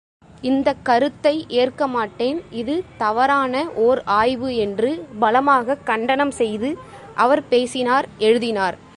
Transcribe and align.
இந்தக் 0.41 0.79
கருத்தை 0.83 1.33
ஏற்கமாட்டேன் 1.49 2.41
இது 2.51 2.83
தவறான 2.97 3.53
ஓர் 3.79 4.03
ஆய்வு 4.13 4.55
என்று 4.55 4.89
பலமாகக் 5.19 5.85
கண்டனம் 5.85 6.31
செய்து 6.31 6.71
அவர் 7.15 7.47
பேசினார் 7.47 8.07
எழுதினார்! 8.19 8.77